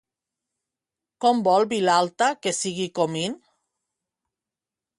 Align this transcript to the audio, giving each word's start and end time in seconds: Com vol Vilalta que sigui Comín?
Com 1.25 1.43
vol 1.49 1.67
Vilalta 1.75 2.31
que 2.47 2.55
sigui 2.63 2.89
Comín? 3.01 3.37